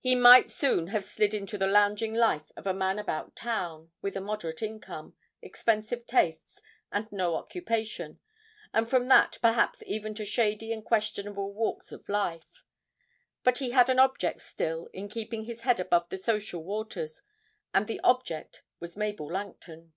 He 0.00 0.14
might 0.14 0.48
soon 0.48 0.86
have 0.86 1.04
slid 1.04 1.34
into 1.34 1.58
the 1.58 1.66
lounging 1.66 2.14
life 2.14 2.50
of 2.56 2.66
a 2.66 2.72
man 2.72 2.98
about 2.98 3.36
town, 3.36 3.90
with 4.00 4.16
a 4.16 4.22
moderate 4.22 4.62
income, 4.62 5.14
expensive 5.42 6.06
tastes, 6.06 6.62
and 6.90 7.12
no 7.12 7.34
occupation, 7.36 8.18
and 8.72 8.88
from 8.88 9.06
that 9.08 9.36
perhaps 9.42 9.82
even 9.86 10.14
to 10.14 10.24
shady 10.24 10.72
and 10.72 10.82
questionable 10.82 11.52
walks 11.52 11.92
of 11.92 12.08
life. 12.08 12.64
But 13.44 13.58
he 13.58 13.72
had 13.72 13.90
an 13.90 13.98
object 13.98 14.40
still 14.40 14.86
in 14.94 15.10
keeping 15.10 15.44
his 15.44 15.60
head 15.60 15.78
above 15.78 16.08
the 16.08 16.16
social 16.16 16.64
waters, 16.64 17.20
and 17.74 17.86
the 17.86 18.00
object 18.00 18.62
was 18.80 18.96
Mabel 18.96 19.30
Langton. 19.30 19.92